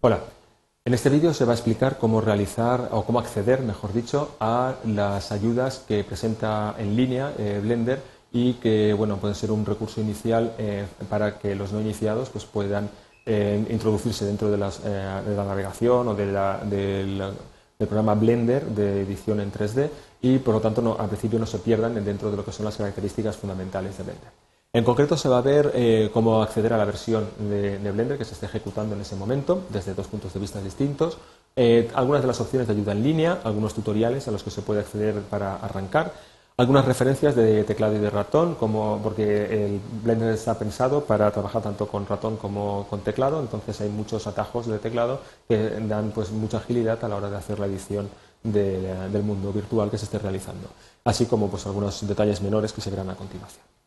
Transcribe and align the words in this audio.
Hola, 0.00 0.20
en 0.84 0.94
este 0.94 1.10
vídeo 1.10 1.34
se 1.34 1.44
va 1.44 1.50
a 1.50 1.54
explicar 1.56 1.98
cómo 1.98 2.20
realizar 2.20 2.90
o 2.92 3.04
cómo 3.04 3.18
acceder, 3.18 3.62
mejor 3.62 3.92
dicho, 3.92 4.36
a 4.38 4.76
las 4.84 5.32
ayudas 5.32 5.84
que 5.88 6.04
presenta 6.04 6.76
en 6.78 6.94
línea 6.94 7.34
eh, 7.36 7.58
Blender 7.60 8.00
y 8.30 8.54
que 8.54 8.92
bueno, 8.92 9.16
pueden 9.16 9.34
ser 9.34 9.50
un 9.50 9.66
recurso 9.66 10.00
inicial 10.00 10.54
eh, 10.56 10.86
para 11.10 11.40
que 11.40 11.56
los 11.56 11.72
no 11.72 11.80
iniciados 11.80 12.30
pues, 12.30 12.44
puedan 12.44 12.88
eh, 13.26 13.66
introducirse 13.70 14.24
dentro 14.24 14.52
de, 14.52 14.56
la 14.56 14.70
navegación 15.44 16.06
o 16.06 16.14
del, 16.14 17.32
programa 17.78 18.14
Blender 18.14 18.66
de 18.66 19.02
edición 19.02 19.40
en 19.40 19.50
3D 19.50 19.90
y 20.22 20.38
por 20.38 20.54
lo 20.54 20.60
tanto 20.60 20.80
no, 20.80 20.96
al 20.96 21.08
principio 21.08 21.40
no 21.40 21.46
se 21.46 21.58
pierdan 21.58 22.04
dentro 22.04 22.30
de 22.30 22.36
lo 22.36 22.44
que 22.44 22.52
son 22.52 22.66
las 22.66 22.76
características 22.76 23.36
fundamentales 23.36 23.98
de 23.98 24.04
Blender. 24.04 24.47
En 24.74 24.84
concreto 24.84 25.16
se 25.16 25.30
va 25.30 25.38
a 25.38 25.42
ver 25.42 25.72
eh, 25.74 26.10
cómo 26.12 26.42
acceder 26.42 26.74
a 26.74 26.76
la 26.76 26.84
versión 26.84 27.26
de, 27.38 27.78
Blender 27.90 28.18
que 28.18 28.26
se 28.26 28.34
está 28.34 28.44
ejecutando 28.44 28.94
en 28.94 29.00
ese 29.00 29.16
momento 29.16 29.64
desde 29.70 29.94
dos 29.94 30.08
puntos 30.08 30.34
de 30.34 30.40
vista 30.40 30.60
distintos, 30.60 31.16
eh, 31.56 31.90
algunas 31.94 32.20
de 32.20 32.28
las 32.28 32.38
opciones 32.42 32.68
de 32.68 32.74
ayuda 32.74 32.92
en 32.92 33.02
línea, 33.02 33.40
algunos 33.44 33.72
tutoriales 33.72 34.28
a 34.28 34.30
los 34.30 34.42
que 34.42 34.50
se 34.50 34.60
puede 34.60 34.80
acceder 34.80 35.22
para 35.22 35.56
arrancar, 35.56 36.12
algunas 36.58 36.84
referencias 36.84 37.34
de 37.34 37.64
teclado 37.64 37.96
y 37.96 37.98
de 37.98 38.10
ratón, 38.10 38.56
como, 38.56 39.00
porque 39.02 39.64
el 39.64 39.80
Blender 40.02 40.34
está 40.34 40.58
pensado 40.58 41.02
para 41.04 41.30
trabajar 41.30 41.62
tanto 41.62 41.88
con 41.88 42.06
ratón 42.06 42.36
como 42.36 42.86
con 42.90 43.00
teclado, 43.00 43.40
entonces 43.40 43.80
hay 43.80 43.88
muchos 43.88 44.26
atajos 44.26 44.66
de 44.66 44.78
teclado 44.78 45.22
que 45.48 45.56
dan 45.88 46.10
pues, 46.10 46.30
mucha 46.30 46.58
agilidad 46.58 47.02
a 47.02 47.08
la 47.08 47.16
hora 47.16 47.30
de 47.30 47.36
hacer 47.38 47.58
la 47.58 47.66
edición 47.66 48.10
del 48.42 49.22
mundo 49.22 49.50
virtual 49.50 49.90
que 49.90 49.96
se 49.96 50.04
esté 50.04 50.18
realizando, 50.18 50.68
así 51.04 51.24
como 51.24 51.48
pues, 51.48 51.64
algunos 51.66 52.06
detalles 52.06 52.42
menores 52.42 52.74
que 52.74 52.82
se 52.82 52.90
verán 52.90 53.08
a 53.08 53.16
continuación. 53.16 53.77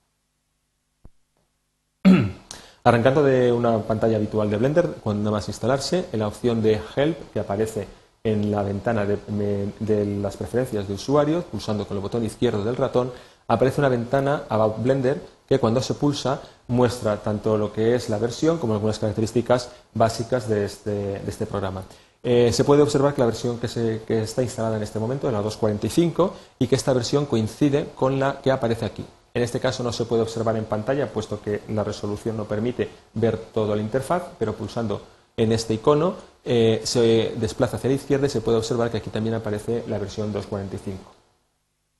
Arrancando 2.84 3.22
de 3.22 3.52
una 3.52 3.78
pantalla 3.80 4.18
habitual 4.18 4.50
de 4.50 4.58
Blender, 4.58 4.88
cuando 5.04 5.24
nada 5.24 5.38
más 5.38 5.48
instalarse, 5.48 6.06
en 6.12 6.20
la 6.20 6.28
opción 6.28 6.64
de 6.64 6.80
Help 6.96 7.32
que 7.32 7.40
aparece 7.40 7.88
en 8.24 8.50
la 8.50 8.64
ventana 8.64 9.06
de, 9.06 10.06
las 10.20 10.38
preferencias 10.38 10.88
de 10.88 10.94
usuario, 10.96 11.44
pulsando 11.44 11.88
con 11.88 11.98
el 11.98 12.02
botón 12.02 12.26
izquierdo 12.26 12.64
del 12.64 12.76
ratón, 12.76 13.12
aparece 13.48 13.82
una 13.82 13.90
ventana 13.90 14.44
About 14.50 14.82
Blender 14.82 15.22
que 15.48 15.60
cuando 15.60 15.82
se 15.82 15.94
pulsa 15.94 16.42
muestra 16.70 17.18
tanto 17.18 17.56
lo 17.58 17.72
que 17.72 17.94
es 17.94 18.10
la 18.10 18.18
versión 18.18 18.58
como 18.58 18.74
algunas 18.74 18.98
características 18.98 19.70
básicas 19.94 20.48
de 20.48 20.66
este, 20.66 21.22
este 21.28 21.46
programa. 21.46 21.84
Eh, 22.24 22.52
se 22.54 22.64
puede 22.64 22.82
observar 22.82 23.14
que 23.14 23.22
la 23.22 23.28
versión 23.28 23.60
que, 23.60 24.02
que 24.08 24.24
está 24.24 24.42
instalada 24.42 24.78
en 24.78 24.84
este 24.84 25.00
momento 25.00 25.28
es 25.28 25.34
la 25.34 25.42
2.45 25.42 26.32
y 26.60 26.68
que 26.68 26.76
esta 26.76 26.94
versión 26.94 27.26
coincide 27.26 27.90
con 27.96 28.20
la 28.20 28.42
que 28.42 28.52
aparece 28.52 28.86
aquí. 28.86 29.06
En 29.34 29.44
este 29.44 29.60
caso 29.60 29.84
no 29.84 29.94
se 29.94 30.06
puede 30.06 30.24
observar 30.24 30.58
en 30.58 30.66
pantalla, 30.66 31.12
puesto 31.12 31.42
que 31.42 31.62
la 31.70 31.84
resolución 31.84 32.36
no 32.36 32.46
permite 32.46 32.90
ver 33.14 33.38
toda 33.38 33.76
la 33.76 33.82
interfaz, 33.82 34.24
pero 34.38 34.56
pulsando 34.56 35.02
en 35.38 35.52
este 35.52 35.74
icono 35.74 36.16
eh, 36.44 36.82
se 36.84 37.34
desplaza 37.38 37.78
hacia 37.78 37.90
la 37.90 37.96
izquierda 37.96 38.28
y 38.28 38.30
se 38.30 38.42
puede 38.42 38.58
observar 38.58 38.92
que 38.92 38.98
aquí 38.98 39.10
también 39.10 39.36
aparece 39.36 39.84
la 39.88 40.00
versión 40.00 40.34
2.45. 40.34 40.96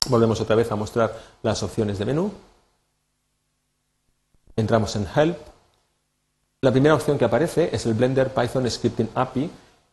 Volvemos 0.08 0.40
otra 0.40 0.56
vez 0.56 0.70
a 0.72 0.76
mostrar 0.76 1.16
las 1.42 1.62
opciones 1.62 1.98
de 1.98 2.04
menú. 2.04 2.32
Entramos 4.56 4.94
en 4.96 5.06
Help. 5.14 5.38
La 6.60 6.70
primera 6.70 6.94
opción 6.94 7.18
que 7.18 7.24
aparece 7.24 7.70
es 7.72 7.86
el 7.86 7.94
Blender 7.94 8.32
Python 8.34 8.68
Scripting 8.70 9.08
API, 9.14 9.50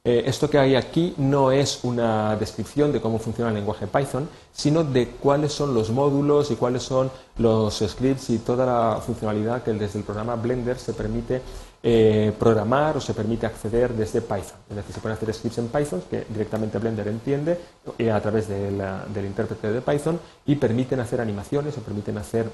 eh, 0.09 0.23
esto 0.25 0.49
que 0.49 0.57
hay 0.57 0.75
aquí 0.75 1.13
no 1.17 1.51
es 1.51 1.81
una 1.83 2.35
descripción 2.35 2.91
de 2.91 2.99
cómo 2.99 3.19
funciona 3.19 3.49
el 3.49 3.57
lenguaje 3.57 3.85
Python, 3.85 4.27
sino 4.51 4.83
de 4.83 5.09
cuáles 5.09 5.53
son 5.53 5.75
los 5.75 5.91
módulos 5.91 6.49
y 6.49 6.55
cuáles 6.55 6.81
son 6.81 7.11
los 7.37 7.77
scripts 7.77 8.31
y 8.31 8.39
toda 8.39 8.65
la 8.65 9.01
funcionalidad 9.01 9.61
que 9.61 9.71
desde 9.71 9.99
el 9.99 10.05
programa 10.05 10.35
Blender 10.35 10.79
se 10.79 10.93
permite 10.93 11.43
eh, 11.83 12.33
programar 12.39 12.97
o 12.97 13.01
se 13.01 13.13
permite 13.13 13.45
acceder 13.45 13.93
desde 13.93 14.21
Python. 14.21 14.57
Es 14.71 14.77
decir, 14.77 14.95
se 14.95 14.99
pueden 14.99 15.15
hacer 15.15 15.31
scripts 15.31 15.59
en 15.59 15.67
Python 15.67 16.01
que 16.09 16.25
directamente 16.27 16.79
Blender 16.79 17.07
entiende 17.07 17.59
eh, 17.99 18.09
a 18.09 18.19
través 18.19 18.47
del 18.47 19.25
intérprete 19.25 19.71
de 19.71 19.81
Python 19.81 20.19
y 20.47 20.55
permiten 20.55 21.01
hacer 21.01 21.21
animaciones 21.21 21.77
o 21.77 21.81
permiten 21.81 22.17
hacer 22.17 22.49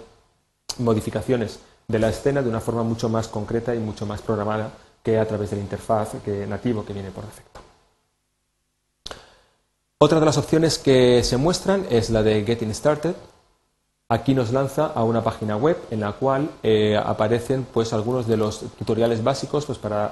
modificaciones 0.79 1.59
de 1.87 1.99
la 1.99 2.09
escena 2.09 2.41
de 2.41 2.49
una 2.49 2.59
forma 2.59 2.83
mucho 2.83 3.07
más 3.07 3.29
concreta 3.29 3.73
y 3.73 3.79
mucho 3.79 4.05
más 4.05 4.21
programada 4.21 4.71
que 5.05 5.19
a 5.19 5.27
través 5.27 5.51
de 5.51 5.57
la 5.57 5.61
interfaz 5.61 6.13
que, 6.25 6.47
nativo 6.47 6.83
que 6.83 6.91
viene 6.91 7.11
por 7.11 7.23
defecto. 7.23 7.61
Otra 9.99 10.19
de 10.19 10.25
las 10.25 10.37
opciones 10.37 10.79
que 10.79 11.23
se 11.23 11.37
muestran 11.37 11.85
es 11.91 12.09
la 12.09 12.23
de 12.23 12.43
Getting 12.43 12.73
Started. 12.73 13.15
Aquí 14.07 14.35
nos 14.35 14.51
lanza 14.51 14.85
a 14.85 15.03
una 15.03 15.23
página 15.23 15.57
web 15.57 15.77
en 15.89 16.01
la 16.01 16.11
cual 16.11 16.47
eh, 16.61 16.95
aparecen 16.95 17.65
pues, 17.73 17.91
algunos 17.91 18.27
de 18.27 18.37
los 18.37 18.59
tutoriales 18.77 19.23
básicos 19.23 19.65
pues, 19.65 19.79
para 19.79 20.11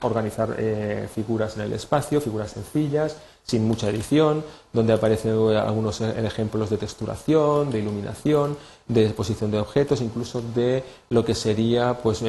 organizar 0.00 0.56
eh, 0.58 1.08
figuras 1.14 1.54
en 1.54 1.62
el 1.62 1.72
espacio, 1.72 2.20
figuras 2.20 2.50
sencillas, 2.50 3.18
sin 3.44 3.68
mucha 3.68 3.88
edición, 3.88 4.42
donde 4.72 4.94
aparecen 4.94 5.30
eh, 5.48 5.56
algunos 5.56 6.00
ejemplos 6.00 6.70
de 6.70 6.78
texturación, 6.78 7.70
de 7.70 7.78
iluminación, 7.78 8.56
de 8.88 9.06
exposición 9.06 9.52
de 9.52 9.60
objetos, 9.60 10.00
incluso 10.00 10.42
de 10.42 10.82
lo 11.10 11.24
que 11.24 11.36
sería 11.36 11.98
pues, 12.02 12.24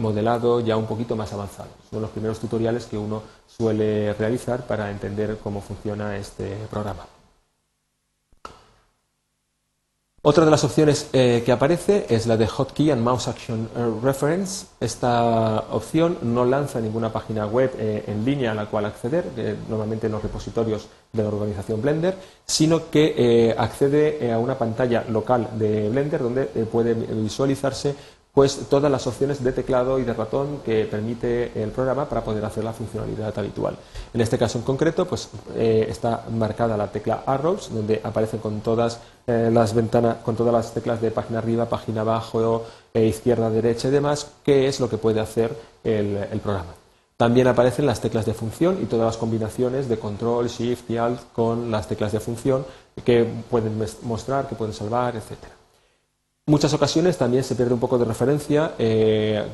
modelado 0.00 0.58
ya 0.58 0.76
un 0.76 0.86
poquito 0.86 1.14
más 1.14 1.32
avanzado. 1.32 1.68
Son 1.92 2.02
los 2.02 2.10
primeros 2.10 2.40
tutoriales 2.40 2.86
que 2.86 2.98
uno 2.98 3.22
suele 3.46 4.14
realizar 4.14 4.66
para 4.66 4.90
entender 4.90 5.38
cómo 5.44 5.60
funciona 5.60 6.16
este 6.16 6.56
programa. 6.72 7.19
Otra 10.22 10.44
de 10.44 10.50
las 10.50 10.64
opciones 10.64 11.08
eh, 11.14 11.42
que 11.46 11.50
aparece 11.50 12.04
es 12.10 12.26
la 12.26 12.36
de 12.36 12.46
Hotkey 12.46 12.90
and 12.90 13.00
Mouse 13.02 13.26
Action 13.26 13.70
eh, 13.74 13.90
Reference. 14.02 14.66
Esta 14.78 15.60
opción 15.70 16.18
no 16.20 16.44
lanza 16.44 16.78
ninguna 16.78 17.10
página 17.10 17.46
web 17.46 17.72
eh, 17.78 18.04
en 18.06 18.22
línea 18.26 18.52
a 18.52 18.54
la 18.54 18.66
cual 18.66 18.84
acceder, 18.84 19.24
normalmente 19.70 20.08
en 20.08 20.12
los 20.12 20.22
repositorios 20.22 20.88
de 21.10 21.22
la 21.22 21.30
organización 21.30 21.80
Blender, 21.80 22.18
sino 22.44 22.90
que 22.90 23.54
accede 23.56 24.30
a 24.30 24.38
una 24.38 24.58
pantalla 24.58 25.06
local 25.08 25.48
de 25.54 25.88
Blender 25.88 26.22
donde 26.22 26.44
puede 26.70 26.92
visualizarse 26.92 27.94
pues 28.32 28.68
todas 28.68 28.90
las 28.90 29.06
opciones 29.06 29.42
de 29.42 29.52
teclado 29.52 29.98
y 29.98 30.04
de 30.04 30.12
ratón 30.12 30.60
que 30.64 30.84
permite 30.84 31.50
el 31.60 31.70
programa 31.70 32.08
para 32.08 32.22
poder 32.22 32.44
hacer 32.44 32.62
la 32.62 32.72
funcionalidad 32.72 33.36
habitual. 33.36 33.76
En 34.14 34.20
este 34.20 34.38
caso 34.38 34.58
en 34.58 34.64
concreto, 34.64 35.04
pues 35.06 35.28
eh, 35.56 35.86
está 35.88 36.24
marcada 36.30 36.76
la 36.76 36.90
tecla 36.92 37.24
Arrows, 37.26 37.70
donde 37.72 38.00
aparecen 38.02 38.40
con 38.40 38.60
todas 38.60 39.00
eh, 39.26 39.50
las 39.52 39.74
ventanas, 39.74 40.18
con 40.24 40.36
todas 40.36 40.52
las 40.52 40.72
teclas 40.72 41.00
de 41.00 41.10
página 41.10 41.40
arriba, 41.40 41.68
página 41.68 42.02
abajo, 42.02 42.64
e 42.94 43.06
izquierda, 43.06 43.50
derecha 43.50 43.88
y 43.88 43.90
demás, 43.90 44.30
que 44.44 44.68
es 44.68 44.80
lo 44.80 44.88
que 44.88 44.96
puede 44.96 45.20
hacer 45.20 45.56
el, 45.82 46.16
el 46.30 46.40
programa. 46.40 46.74
También 47.16 47.48
aparecen 47.48 47.84
las 47.84 48.00
teclas 48.00 48.24
de 48.24 48.32
función 48.32 48.78
y 48.82 48.86
todas 48.86 49.06
las 49.06 49.16
combinaciones 49.16 49.88
de 49.88 49.98
control, 49.98 50.48
shift 50.48 50.88
y 50.90 50.96
alt 50.96 51.20
con 51.34 51.70
las 51.70 51.86
teclas 51.86 52.12
de 52.12 52.20
función 52.20 52.64
que 53.04 53.26
pueden 53.50 53.78
mostrar, 54.02 54.48
que 54.48 54.54
pueden 54.54 54.72
salvar, 54.72 55.16
etcétera 55.16 55.59
muchas 56.50 56.74
ocasiones 56.74 57.16
también 57.16 57.44
se 57.44 57.54
pierde 57.54 57.72
un 57.72 57.80
poco 57.80 57.96
de 57.96 58.04
referencia 58.04 58.72
eh, 58.78 59.44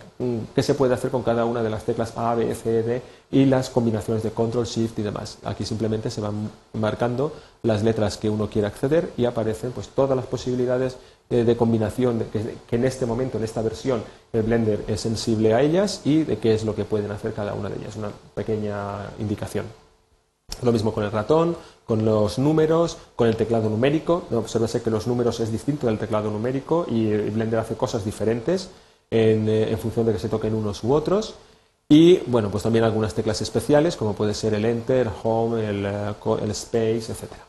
qué 0.55 0.63
se 0.63 0.75
puede 0.75 0.95
hacer 0.95 1.11
con 1.11 1.23
cada 1.23 1.45
una 1.45 1.63
de 1.63 1.69
las 1.69 1.85
teclas 1.85 2.17
A, 2.17 2.35
B, 2.35 2.55
C, 2.55 2.83
D 2.83 3.03
y 3.31 3.45
las 3.45 3.69
combinaciones 3.69 4.23
de 4.23 4.31
Control, 4.31 4.65
Shift 4.65 4.99
y 4.99 5.03
demás. 5.03 5.39
Aquí 5.45 5.65
simplemente 5.65 6.11
se 6.11 6.23
van 6.23 6.51
marcando 6.73 7.35
las 7.63 7.83
letras 7.83 8.17
que 8.17 8.31
uno 8.31 8.49
quiere 8.49 8.67
acceder 8.67 9.13
y 9.17 9.27
aparecen 9.27 9.73
pues, 9.73 9.89
todas 9.89 10.17
las 10.17 10.27
posibilidades 10.27 10.97
eh, 11.29 11.45
de 11.45 11.57
combinación 11.57 12.25
que, 12.33 12.57
que, 12.67 12.77
en 12.77 12.85
este 12.85 13.05
momento, 13.05 13.37
en 13.37 13.45
esta 13.45 13.61
versión, 13.61 14.03
el 14.33 14.43
Blender 14.43 14.85
es 14.89 15.01
sensible 15.03 15.53
a 15.53 15.61
ellas 15.61 16.01
y 16.05 16.23
de 16.23 16.39
qué 16.39 16.55
es 16.55 16.65
lo 16.65 16.75
que 16.75 16.85
pueden 16.85 17.11
hacer 17.11 17.35
cada 17.35 17.53
una 17.53 17.69
de 17.69 17.77
ellas. 17.77 17.97
Una 17.97 18.11
pequeña 18.35 19.11
indicación. 19.19 19.86
Lo 20.63 20.73
mismo 20.73 20.93
con 20.93 21.05
el 21.05 21.13
ratón, 21.13 21.57
con 21.87 22.05
los 22.05 22.39
números, 22.39 22.97
con 23.15 23.29
el 23.29 23.37
teclado 23.37 23.69
numérico. 23.69 24.25
Observase 24.33 24.83
que 24.83 24.91
los 24.91 25.07
números 25.07 25.41
es 25.41 25.53
distinto 25.53 25.87
del 25.87 25.99
teclado 25.99 26.31
numérico 26.31 26.87
y 26.89 27.11
Blender 27.31 27.59
hace 27.59 27.77
cosas 27.77 28.05
diferentes 28.05 28.71
en, 29.11 29.49
eh, 29.49 29.77
función 29.77 30.07
de 30.07 30.13
que 30.13 30.19
se 30.19 30.29
toquen 30.29 30.55
unos 30.55 30.83
u 30.83 30.93
otros. 30.93 31.35
Y 31.89 32.19
bueno, 32.27 32.51
pues 32.51 32.63
también 32.63 32.85
algunas 32.85 33.15
teclas 33.15 33.41
especiales 33.43 33.97
como 33.97 34.15
puede 34.15 34.35
ser 34.35 34.55
el 34.55 34.65
Enter, 34.65 35.09
Home, 35.23 35.69
el, 35.69 35.87
eh, 35.87 36.15
el 36.43 36.51
Space, 36.51 37.13
etcétera. 37.13 37.45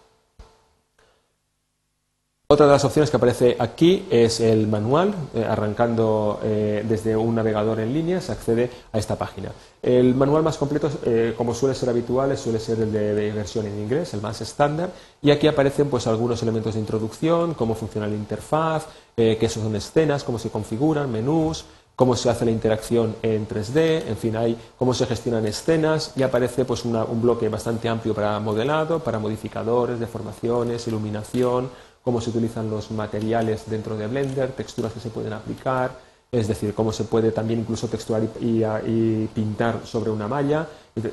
Otra 2.49 2.65
de 2.65 2.71
las 2.71 2.85
opciones 2.85 3.09
que 3.09 3.17
aparece 3.17 3.57
aquí 3.59 4.05
es 4.09 4.39
el 4.39 4.67
manual. 4.67 5.13
Eh, 5.35 5.43
arrancando 5.43 6.39
eh, 6.41 6.81
desde 6.87 7.17
un 7.17 7.35
navegador 7.35 7.81
en 7.81 7.93
línea 7.93 8.21
se 8.21 8.31
accede 8.31 8.71
a 8.93 8.97
esta 8.97 9.17
página. 9.17 9.51
El 9.81 10.15
manual 10.15 10.43
más 10.43 10.55
completo, 10.55 10.89
eh, 11.03 11.33
como 11.35 11.53
suele 11.53 11.75
ser 11.75 11.89
habitual, 11.89 12.37
suele 12.37 12.61
ser 12.61 12.79
el 12.79 12.93
de, 12.93 13.33
versión 13.33 13.65
en 13.67 13.77
inglés, 13.77 14.13
el 14.13 14.21
más 14.21 14.39
estándar. 14.39 14.91
Y 15.21 15.31
aquí 15.31 15.45
aparecen 15.45 15.89
pues, 15.89 16.07
algunos 16.07 16.41
elementos 16.41 16.75
de 16.75 16.79
introducción, 16.79 17.53
cómo 17.53 17.75
funciona 17.75 18.07
la 18.07 18.15
interfaz, 18.15 18.85
qué 19.17 19.49
son 19.49 19.75
escenas, 19.75 20.23
cómo 20.23 20.39
se 20.39 20.49
configuran, 20.49 21.11
menús, 21.11 21.65
cómo 21.97 22.15
se 22.15 22.29
hace 22.29 22.45
la 22.45 22.51
interacción 22.51 23.15
en 23.23 23.45
3D, 23.45 24.07
en 24.07 24.15
fin, 24.15 24.37
hay 24.37 24.55
cómo 24.77 24.93
se 24.93 25.05
gestionan 25.05 25.45
escenas 25.47 26.13
y 26.15 26.23
aparece 26.23 26.63
pues, 26.63 26.85
un 26.85 27.21
bloque 27.21 27.49
bastante 27.49 27.89
amplio 27.89 28.13
para 28.13 28.39
modelado, 28.39 28.99
para 28.99 29.19
modificadores, 29.19 29.99
deformaciones, 29.99 30.87
iluminación 30.87 31.69
cómo 32.07 32.21
se 32.21 32.29
utilizan 32.29 32.69
los 32.69 32.89
materiales 32.91 33.69
dentro 33.69 33.97
de 33.97 34.07
Blender, 34.07 34.53
texturas 34.53 34.93
que 34.93 35.01
se 35.01 35.09
pueden 35.09 35.33
aplicar, 35.33 35.91
es 36.31 36.47
decir, 36.47 36.73
cómo 36.73 36.93
se 36.93 37.03
puede 37.03 37.33
también 37.33 37.59
incluso 37.59 37.89
texturar 37.89 38.23
y, 38.39 39.27
pintar 39.35 39.81
sobre 39.83 40.09
una 40.09 40.25
malla, 40.25 40.65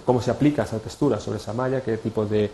cómo 0.04 0.22
se 0.22 0.30
aplica 0.30 0.62
esa 0.62 0.78
textura 0.78 1.18
sobre 1.18 1.38
esa 1.38 1.52
malla, 1.52 1.80
qué 1.80 1.96
tipo 1.96 2.24
de, 2.24 2.48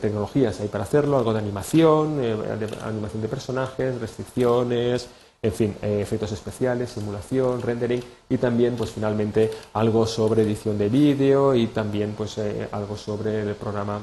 tecnologías 0.00 0.60
hay 0.60 0.68
para 0.68 0.84
hacerlo, 0.84 1.18
algo 1.18 1.32
de 1.32 1.40
animación, 1.40 2.20
eh, 2.22 2.36
animación 2.84 3.22
de 3.22 3.28
personajes, 3.28 4.00
restricciones, 4.00 5.08
en 5.42 5.52
fin, 5.52 5.74
eh, 5.82 5.98
efectos 6.00 6.30
especiales, 6.30 6.90
simulación, 6.90 7.60
rendering 7.60 8.04
y 8.28 8.38
también, 8.38 8.76
pues 8.76 8.92
finalmente, 8.92 9.50
algo 9.72 10.06
sobre 10.06 10.42
edición 10.42 10.78
de 10.78 10.90
vídeo 10.90 11.56
y 11.56 11.66
también, 11.66 12.14
pues, 12.16 12.38
eh, 12.38 12.68
algo 12.70 12.96
sobre 12.96 13.40
el 13.40 13.56
programa, 13.56 13.98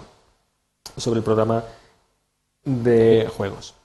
sobre 0.98 1.20
el 1.20 1.24
programa 1.24 1.64
de 2.66 3.30
juegos. 3.36 3.76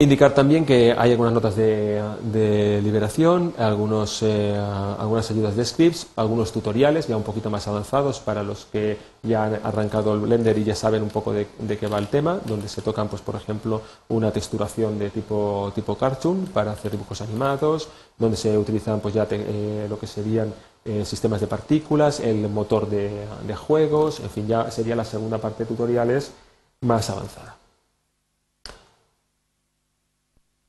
Indicar 0.00 0.32
también 0.32 0.64
que 0.64 0.94
hay 0.96 1.10
algunas 1.10 1.32
notas 1.32 1.56
de, 1.56 2.80
liberación, 2.84 3.52
algunos, 3.58 4.22
eh, 4.22 4.56
algunas 4.56 5.28
ayudas 5.32 5.56
de 5.56 5.64
scripts, 5.64 6.06
algunos 6.14 6.52
tutoriales 6.52 7.08
ya 7.08 7.16
un 7.16 7.24
poquito 7.24 7.50
más 7.50 7.66
avanzados 7.66 8.20
para 8.20 8.44
los 8.44 8.66
que 8.66 8.96
ya 9.24 9.46
han 9.46 9.58
arrancado 9.64 10.14
el 10.14 10.20
Blender 10.20 10.56
y 10.56 10.62
ya 10.62 10.76
saben 10.76 11.02
un 11.02 11.08
poco 11.08 11.32
de, 11.32 11.48
qué 11.76 11.88
va 11.88 11.98
el 11.98 12.06
tema, 12.06 12.38
donde 12.44 12.68
se 12.68 12.80
tocan, 12.80 13.08
pues, 13.08 13.22
por 13.22 13.34
ejemplo, 13.34 13.82
una 14.08 14.30
texturación 14.30 15.00
de 15.00 15.10
tipo, 15.10 15.72
tipo 15.74 15.96
cartoon 15.96 16.46
para 16.54 16.70
hacer 16.70 16.92
dibujos 16.92 17.20
animados, 17.20 17.88
donde 18.16 18.36
se 18.36 18.56
utilizan 18.56 19.00
pues, 19.00 19.14
ya 19.14 19.26
eh, 19.28 19.88
lo 19.90 19.98
que 19.98 20.06
serían 20.06 20.54
eh, 20.84 21.04
sistemas 21.04 21.40
de 21.40 21.48
partículas, 21.48 22.20
el 22.20 22.48
motor 22.48 22.88
de, 22.88 23.10
de 23.44 23.56
juegos, 23.56 24.20
en 24.20 24.30
fin, 24.30 24.46
ya 24.46 24.70
sería 24.70 24.94
la 24.94 25.04
segunda 25.04 25.38
parte 25.38 25.64
de 25.64 25.70
tutoriales 25.70 26.30
más 26.80 27.10
avanzada. 27.10 27.58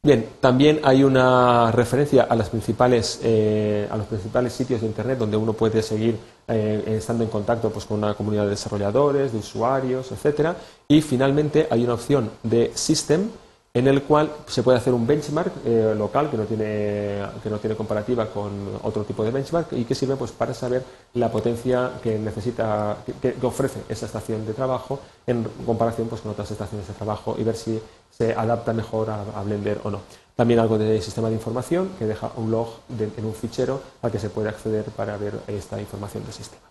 Bien, 0.01 0.29
también 0.39 0.79
hay 0.83 1.03
una 1.03 1.71
referencia 1.71 2.23
a, 2.23 2.35
las 2.35 2.49
principales, 2.49 3.19
eh, 3.21 3.85
a 3.91 3.97
los 3.97 4.07
principales 4.07 4.53
sitios 4.53 4.79
de 4.79 4.87
Internet 4.87 5.19
donde 5.19 5.35
uno 5.35 5.51
puede 5.51 5.83
seguir 5.83 6.17
eh, 6.47 6.95
estando 6.97 7.25
en 7.25 7.29
contacto 7.29 7.69
pues, 7.69 7.85
con 7.85 7.97
una 7.97 8.13
comunidad 8.13 8.45
de 8.45 8.51
desarrolladores, 8.51 9.33
de 9.33 9.39
usuarios, 9.39 10.09
etc. 10.13 10.51
Y 10.87 11.01
finalmente 11.01 11.67
hay 11.69 11.83
una 11.83 11.95
opción 11.95 12.31
de 12.43 12.71
System 12.75 13.29
en 13.73 13.87
el 13.87 14.01
cual 14.03 14.31
se 14.47 14.63
puede 14.63 14.77
hacer 14.77 14.93
un 14.93 15.05
benchmark 15.05 15.51
eh, 15.63 15.93
local 15.95 16.29
que 16.29 16.37
no, 16.37 16.45
tiene, 16.45 17.21
que 17.43 17.49
no 17.49 17.59
tiene 17.59 17.75
comparativa 17.75 18.25
con 18.27 18.51
otro 18.81 19.03
tipo 19.03 19.23
de 19.23 19.31
benchmark 19.31 19.73
y 19.73 19.85
que 19.85 19.93
sirve 19.93 20.15
pues, 20.15 20.31
para 20.31 20.53
saber 20.53 20.83
la 21.13 21.31
potencia 21.31 21.91
que 22.01 22.17
necesita, 22.17 22.97
que, 23.21 23.35
ofrece 23.43 23.81
esa 23.87 24.07
estación 24.07 24.45
de 24.45 24.53
trabajo 24.53 24.99
en 25.27 25.43
comparación 25.65 26.07
pues, 26.07 26.21
con 26.21 26.31
otras 26.31 26.49
estaciones 26.49 26.87
de 26.87 26.93
trabajo 26.93 27.35
y 27.37 27.43
ver 27.43 27.55
si 27.55 27.79
se 28.09 28.33
adapta 28.33 28.73
mejor 28.73 29.09
a, 29.09 29.43
Blender 29.43 29.79
o 29.83 29.91
no. 29.91 30.01
También 30.35 30.59
algo 30.59 30.77
de 30.77 31.01
sistema 31.01 31.27
de 31.29 31.35
información 31.35 31.91
que 31.99 32.05
deja 32.05 32.31
un 32.37 32.49
log 32.49 32.69
en 32.97 33.25
un 33.25 33.33
fichero 33.33 33.81
al 34.01 34.11
que 34.11 34.19
se 34.19 34.29
puede 34.29 34.49
acceder 34.49 34.85
para 34.85 35.15
ver 35.17 35.33
esta 35.47 35.79
información 35.79 36.23
del 36.23 36.33
sistema. 36.33 36.63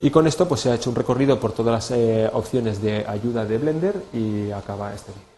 Y 0.00 0.10
con 0.10 0.26
esto 0.26 0.46
pues, 0.48 0.60
se 0.60 0.70
ha 0.70 0.74
hecho 0.74 0.90
un 0.90 0.96
recorrido 0.96 1.38
por 1.38 1.52
todas 1.52 1.72
las 1.72 1.90
eh, 1.96 2.28
opciones 2.32 2.82
de 2.82 3.06
ayuda 3.06 3.44
de 3.44 3.58
Blender 3.58 4.02
y 4.12 4.50
acaba 4.50 4.92
este 4.92 5.12
vídeo. 5.12 5.35